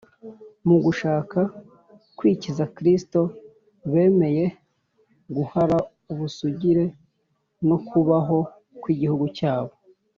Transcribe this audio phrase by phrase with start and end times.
[0.67, 1.39] mu gushaka
[2.17, 3.19] kwikiza kristo,
[3.91, 4.45] bemeye
[5.35, 5.77] guhara
[6.11, 6.85] ubusugire
[7.67, 8.37] no kubaho
[8.81, 9.73] kw’igihugu cyabo